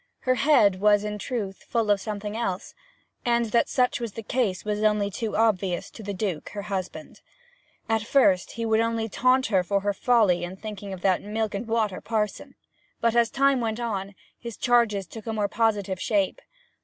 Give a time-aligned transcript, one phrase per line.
[0.21, 2.73] Her head was, in truth, full of something else;
[3.23, 7.21] and that such was the case was only too obvious to the Duke, her husband.
[7.87, 11.53] At first he would only taunt her for her folly in thinking of that milk
[11.53, 12.55] and water parson;
[12.99, 16.41] but as time went on his charges took a more positive shape.